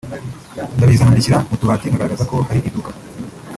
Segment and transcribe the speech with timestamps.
[0.77, 2.89] ndabizana mbishyira mu tubati nkagaragaza ko hari iduka